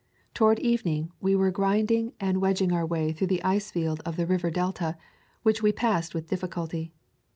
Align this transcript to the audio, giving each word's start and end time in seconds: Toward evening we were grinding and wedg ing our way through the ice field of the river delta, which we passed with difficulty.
Toward 0.33 0.57
evening 0.57 1.11
we 1.21 1.35
were 1.35 1.51
grinding 1.51 2.13
and 2.19 2.39
wedg 2.41 2.59
ing 2.59 2.71
our 2.73 2.87
way 2.87 3.11
through 3.13 3.27
the 3.27 3.43
ice 3.43 3.69
field 3.69 4.01
of 4.03 4.15
the 4.17 4.25
river 4.25 4.49
delta, 4.49 4.97
which 5.43 5.61
we 5.61 5.71
passed 5.71 6.15
with 6.15 6.27
difficulty. 6.27 6.91